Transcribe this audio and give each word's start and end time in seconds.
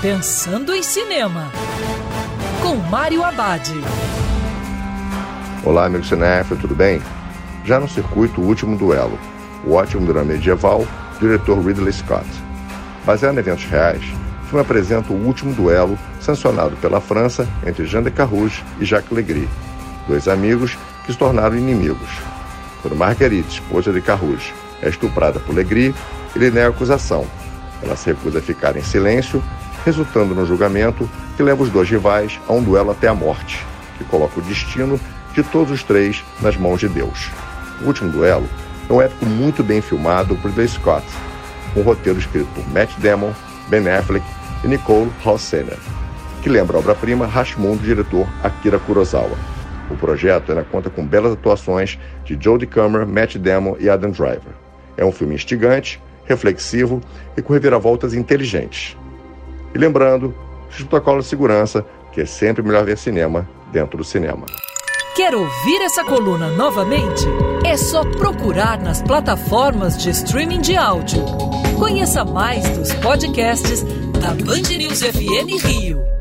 Pensando 0.00 0.72
em 0.72 0.80
Cinema, 0.80 1.50
com 2.62 2.76
Mário 2.76 3.24
Abad. 3.24 3.68
Olá, 5.64 5.86
amigo 5.86 6.04
cinéfilo, 6.04 6.60
tudo 6.60 6.72
bem? 6.72 7.02
Já 7.64 7.80
no 7.80 7.88
circuito 7.88 8.40
O 8.40 8.44
Último 8.44 8.78
Duelo, 8.78 9.18
o 9.64 9.72
ótimo 9.72 10.06
drama 10.06 10.34
medieval, 10.34 10.86
diretor 11.18 11.58
Ridley 11.58 11.92
Scott. 11.92 12.28
Baseado 13.04 13.34
em 13.34 13.38
eventos 13.40 13.64
reais, 13.64 14.04
o 14.44 14.46
filme 14.46 14.60
apresenta 14.60 15.12
o 15.12 15.26
último 15.26 15.52
duelo 15.52 15.98
sancionado 16.20 16.76
pela 16.76 17.00
França 17.00 17.48
entre 17.66 17.84
Jean 17.84 18.04
de 18.04 18.12
Carrouge 18.12 18.62
e 18.78 18.84
Jacques 18.84 19.10
Legris, 19.10 19.48
dois 20.06 20.28
amigos 20.28 20.78
que 21.06 21.12
se 21.12 21.18
tornaram 21.18 21.58
inimigos. 21.58 22.08
Quando 22.82 22.96
Marguerite, 22.96 23.60
esposa 23.60 23.92
de 23.92 24.00
Carrouge, 24.00 24.54
é 24.80 24.90
estuprada 24.90 25.40
por 25.40 25.56
Legris, 25.56 25.92
ele 26.36 26.52
nega 26.52 26.68
a 26.68 26.70
acusação. 26.70 27.26
Ela 27.82 27.96
se 27.96 28.12
recusa 28.12 28.38
a 28.38 28.42
ficar 28.42 28.76
em 28.76 28.82
silêncio 28.82 29.42
resultando 29.88 30.34
no 30.34 30.44
julgamento 30.44 31.08
que 31.34 31.42
leva 31.42 31.62
os 31.62 31.70
dois 31.70 31.88
rivais 31.88 32.38
a 32.46 32.52
um 32.52 32.62
duelo 32.62 32.90
até 32.90 33.08
a 33.08 33.14
morte, 33.14 33.64
que 33.96 34.04
coloca 34.04 34.38
o 34.38 34.42
destino 34.42 35.00
de 35.32 35.42
todos 35.42 35.72
os 35.72 35.82
três 35.82 36.22
nas 36.42 36.58
mãos 36.58 36.78
de 36.78 36.88
Deus. 36.88 37.30
O 37.80 37.86
último 37.86 38.12
duelo 38.12 38.46
é 38.86 38.92
um 38.92 39.00
épico 39.00 39.24
muito 39.24 39.64
bem 39.64 39.80
filmado 39.80 40.36
por 40.36 40.48
Ridley 40.48 40.68
Scott, 40.68 41.06
com 41.72 41.80
um 41.80 41.84
roteiro 41.84 42.18
escrito 42.18 42.48
por 42.54 42.68
Matt 42.70 42.90
Damon, 42.98 43.32
Ben 43.70 43.88
Affleck 43.88 44.26
e 44.62 44.68
Nicole 44.68 45.10
Halsener, 45.24 45.78
que 46.42 46.50
lembra 46.50 46.76
a 46.76 46.80
obra-prima 46.80 47.26
Rashomon 47.26 47.76
do 47.76 47.82
diretor 47.82 48.28
Akira 48.42 48.78
Kurosawa. 48.78 49.38
O 49.90 49.96
projeto 49.96 50.50
ainda 50.50 50.64
conta 50.64 50.90
com 50.90 51.06
belas 51.06 51.32
atuações 51.32 51.98
de 52.26 52.36
Jodie 52.38 52.66
Comer, 52.66 53.06
Matt 53.06 53.36
Damon 53.36 53.74
e 53.80 53.88
Adam 53.88 54.10
Driver. 54.10 54.52
É 54.98 55.04
um 55.04 55.12
filme 55.12 55.34
instigante, 55.34 55.98
reflexivo 56.26 57.00
e 57.38 57.40
com 57.40 57.54
reviravoltas 57.54 58.12
inteligentes. 58.12 58.94
E 59.74 59.78
lembrando, 59.78 60.34
os 60.68 60.76
protocolos 60.76 61.24
de 61.24 61.30
segurança, 61.30 61.84
que 62.12 62.20
é 62.20 62.26
sempre 62.26 62.62
melhor 62.62 62.84
ver 62.84 62.98
cinema 62.98 63.48
dentro 63.72 63.98
do 63.98 64.04
cinema. 64.04 64.46
Quer 65.14 65.34
ouvir 65.34 65.82
essa 65.82 66.04
coluna 66.04 66.48
novamente? 66.50 67.26
É 67.64 67.76
só 67.76 68.04
procurar 68.04 68.80
nas 68.80 69.02
plataformas 69.02 69.98
de 69.98 70.10
streaming 70.10 70.60
de 70.60 70.76
áudio. 70.76 71.24
Conheça 71.78 72.24
mais 72.24 72.68
dos 72.76 72.92
podcasts 72.94 73.82
da 74.20 74.28
Band 74.28 74.76
News 74.76 75.02
FM 75.02 75.64
Rio. 75.64 76.17